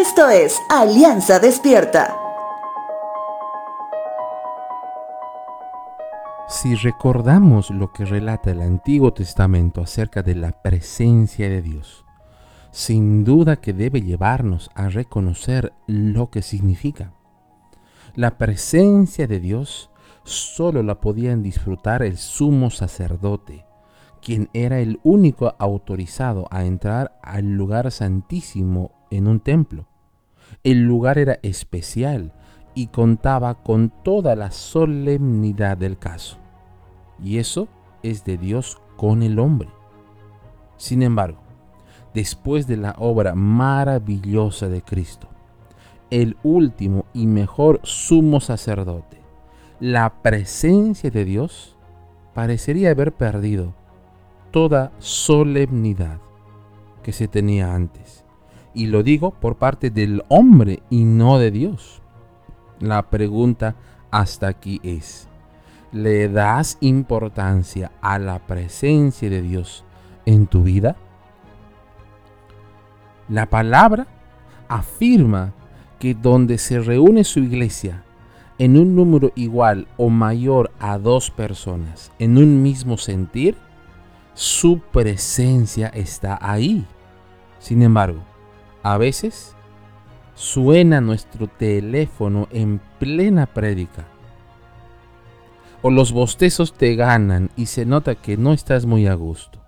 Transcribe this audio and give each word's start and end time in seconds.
Esto 0.00 0.30
es 0.30 0.62
Alianza 0.70 1.40
Despierta. 1.40 2.16
Si 6.48 6.74
recordamos 6.74 7.68
lo 7.68 7.92
que 7.92 8.06
relata 8.06 8.50
el 8.50 8.62
Antiguo 8.62 9.12
Testamento 9.12 9.82
acerca 9.82 10.22
de 10.22 10.36
la 10.36 10.52
presencia 10.52 11.50
de 11.50 11.60
Dios, 11.60 12.06
sin 12.70 13.24
duda 13.24 13.56
que 13.56 13.74
debe 13.74 14.00
llevarnos 14.00 14.70
a 14.74 14.88
reconocer 14.88 15.74
lo 15.86 16.30
que 16.30 16.40
significa. 16.40 17.12
La 18.14 18.38
presencia 18.38 19.26
de 19.26 19.38
Dios 19.38 19.90
solo 20.24 20.82
la 20.82 20.98
podían 21.02 21.42
disfrutar 21.42 22.02
el 22.02 22.16
sumo 22.16 22.70
sacerdote, 22.70 23.66
quien 24.22 24.48
era 24.52 24.80
el 24.80 25.00
único 25.02 25.54
autorizado 25.58 26.46
a 26.50 26.64
entrar 26.64 27.18
al 27.22 27.56
lugar 27.56 27.90
santísimo 27.90 28.92
en 29.10 29.26
un 29.26 29.40
templo. 29.40 29.86
El 30.62 30.82
lugar 30.82 31.18
era 31.18 31.38
especial 31.42 32.32
y 32.74 32.88
contaba 32.88 33.62
con 33.62 33.90
toda 34.02 34.36
la 34.36 34.50
solemnidad 34.50 35.76
del 35.76 35.98
caso. 35.98 36.38
Y 37.22 37.38
eso 37.38 37.68
es 38.02 38.24
de 38.24 38.36
Dios 38.36 38.80
con 38.96 39.22
el 39.22 39.38
hombre. 39.38 39.68
Sin 40.76 41.02
embargo, 41.02 41.40
después 42.14 42.66
de 42.66 42.76
la 42.76 42.94
obra 42.98 43.34
maravillosa 43.34 44.68
de 44.68 44.82
Cristo, 44.82 45.28
el 46.10 46.36
último 46.42 47.04
y 47.12 47.26
mejor 47.26 47.80
sumo 47.82 48.40
sacerdote, 48.40 49.20
la 49.78 50.22
presencia 50.22 51.10
de 51.10 51.24
Dios 51.24 51.76
parecería 52.34 52.90
haber 52.90 53.12
perdido 53.12 53.74
toda 54.50 54.92
solemnidad 54.98 56.20
que 57.02 57.12
se 57.12 57.28
tenía 57.28 57.74
antes. 57.74 58.24
Y 58.74 58.86
lo 58.86 59.02
digo 59.02 59.32
por 59.32 59.56
parte 59.56 59.90
del 59.90 60.22
hombre 60.28 60.82
y 60.90 61.04
no 61.04 61.38
de 61.38 61.50
Dios. 61.50 62.02
La 62.78 63.10
pregunta 63.10 63.76
hasta 64.10 64.48
aquí 64.48 64.80
es, 64.82 65.28
¿le 65.92 66.28
das 66.28 66.78
importancia 66.80 67.92
a 68.00 68.18
la 68.18 68.38
presencia 68.38 69.28
de 69.28 69.42
Dios 69.42 69.84
en 70.24 70.46
tu 70.46 70.62
vida? 70.62 70.96
La 73.28 73.46
palabra 73.46 74.06
afirma 74.68 75.52
que 75.98 76.14
donde 76.14 76.58
se 76.58 76.80
reúne 76.80 77.24
su 77.24 77.40
iglesia 77.40 78.02
en 78.58 78.76
un 78.76 78.94
número 78.94 79.32
igual 79.36 79.86
o 79.96 80.10
mayor 80.10 80.70
a 80.80 80.98
dos 80.98 81.30
personas 81.30 82.12
en 82.18 82.38
un 82.38 82.62
mismo 82.62 82.98
sentir, 82.98 83.56
su 84.40 84.78
presencia 84.78 85.88
está 85.88 86.38
ahí. 86.40 86.86
Sin 87.58 87.82
embargo, 87.82 88.22
a 88.82 88.96
veces 88.96 89.54
suena 90.34 91.02
nuestro 91.02 91.46
teléfono 91.46 92.48
en 92.50 92.80
plena 92.98 93.44
prédica. 93.44 94.06
O 95.82 95.90
los 95.90 96.12
bostezos 96.12 96.72
te 96.72 96.94
ganan 96.96 97.50
y 97.54 97.66
se 97.66 97.84
nota 97.84 98.14
que 98.14 98.38
no 98.38 98.54
estás 98.54 98.86
muy 98.86 99.06
a 99.08 99.12
gusto. 99.12 99.60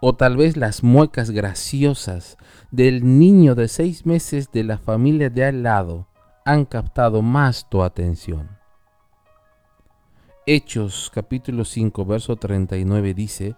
O 0.00 0.14
tal 0.14 0.38
vez 0.38 0.56
las 0.56 0.82
muecas 0.82 1.30
graciosas 1.30 2.38
del 2.70 3.18
niño 3.18 3.54
de 3.54 3.68
seis 3.68 4.06
meses 4.06 4.50
de 4.52 4.64
la 4.64 4.78
familia 4.78 5.28
de 5.28 5.44
al 5.44 5.62
lado 5.62 6.08
han 6.46 6.64
captado 6.64 7.20
más 7.20 7.68
tu 7.68 7.82
atención. 7.82 8.48
Hechos 10.46 11.10
capítulo 11.14 11.66
5 11.66 12.06
verso 12.06 12.36
39 12.36 13.12
dice, 13.12 13.54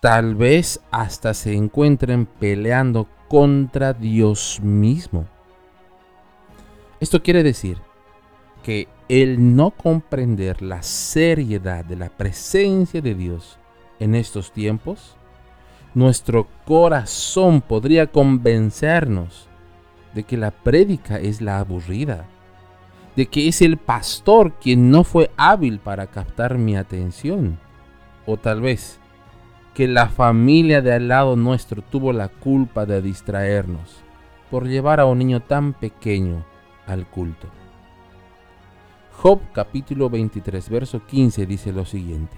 tal 0.00 0.34
vez 0.34 0.80
hasta 0.90 1.34
se 1.34 1.54
encuentren 1.54 2.26
peleando 2.26 3.06
contra 3.28 3.92
Dios 3.92 4.58
mismo. 4.62 5.26
Esto 7.00 7.22
quiere 7.22 7.42
decir 7.42 7.78
que 8.62 8.88
el 9.08 9.56
no 9.56 9.70
comprender 9.70 10.62
la 10.62 10.82
seriedad 10.82 11.84
de 11.84 11.96
la 11.96 12.08
presencia 12.08 13.00
de 13.00 13.14
Dios 13.14 13.58
en 13.98 14.14
estos 14.14 14.52
tiempos, 14.52 15.16
nuestro 15.94 16.46
corazón 16.64 17.60
podría 17.60 18.06
convencernos 18.06 19.48
de 20.14 20.24
que 20.24 20.36
la 20.36 20.50
prédica 20.50 21.18
es 21.18 21.40
la 21.40 21.58
aburrida, 21.58 22.26
de 23.16 23.26
que 23.26 23.48
es 23.48 23.60
el 23.60 23.76
pastor 23.76 24.54
quien 24.60 24.90
no 24.90 25.04
fue 25.04 25.30
hábil 25.36 25.78
para 25.78 26.06
captar 26.06 26.58
mi 26.58 26.76
atención, 26.76 27.58
o 28.26 28.36
tal 28.36 28.60
vez 28.60 28.99
que 29.80 29.88
la 29.88 30.10
familia 30.10 30.82
de 30.82 30.92
al 30.92 31.08
lado 31.08 31.36
nuestro 31.36 31.80
tuvo 31.80 32.12
la 32.12 32.28
culpa 32.28 32.84
de 32.84 33.00
distraernos 33.00 34.02
por 34.50 34.68
llevar 34.68 35.00
a 35.00 35.06
un 35.06 35.16
niño 35.16 35.40
tan 35.40 35.72
pequeño 35.72 36.44
al 36.86 37.06
culto. 37.06 37.48
Job 39.16 39.40
capítulo 39.54 40.10
23 40.10 40.68
verso 40.68 41.06
15 41.06 41.46
dice 41.46 41.72
lo 41.72 41.86
siguiente, 41.86 42.36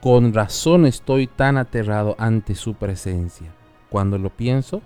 Con 0.00 0.32
razón 0.32 0.86
estoy 0.86 1.26
tan 1.26 1.56
aterrado 1.56 2.14
ante 2.20 2.54
su 2.54 2.74
presencia. 2.74 3.52
Cuando 3.90 4.16
lo 4.16 4.30
pienso, 4.30 4.80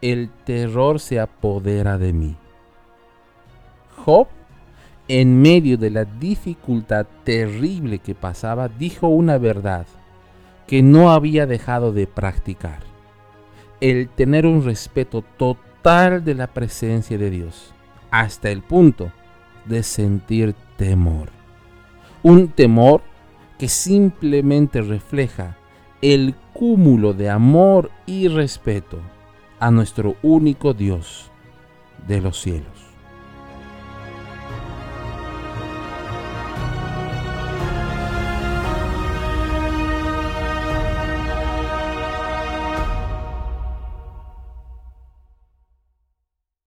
el 0.00 0.30
terror 0.46 0.98
se 0.98 1.20
apodera 1.20 1.98
de 1.98 2.14
mí. 2.14 2.36
Job, 3.98 4.28
en 5.08 5.42
medio 5.42 5.76
de 5.76 5.90
la 5.90 6.06
dificultad 6.06 7.04
terrible 7.22 7.98
que 7.98 8.14
pasaba, 8.14 8.70
dijo 8.70 9.08
una 9.08 9.36
verdad 9.36 9.86
que 10.72 10.82
no 10.82 11.10
había 11.10 11.44
dejado 11.44 11.92
de 11.92 12.06
practicar. 12.06 12.78
El 13.82 14.08
tener 14.08 14.46
un 14.46 14.64
respeto 14.64 15.22
total 15.36 16.24
de 16.24 16.34
la 16.34 16.46
presencia 16.46 17.18
de 17.18 17.28
Dios, 17.28 17.74
hasta 18.10 18.50
el 18.50 18.62
punto 18.62 19.12
de 19.66 19.82
sentir 19.82 20.54
temor. 20.78 21.28
Un 22.22 22.48
temor 22.48 23.02
que 23.58 23.68
simplemente 23.68 24.80
refleja 24.80 25.58
el 26.00 26.34
cúmulo 26.54 27.12
de 27.12 27.28
amor 27.28 27.90
y 28.06 28.28
respeto 28.28 28.98
a 29.60 29.70
nuestro 29.70 30.16
único 30.22 30.72
Dios 30.72 31.30
de 32.08 32.22
los 32.22 32.40
cielos. 32.40 32.81